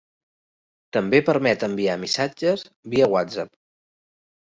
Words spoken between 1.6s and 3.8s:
enviar missatges via WhatsApp.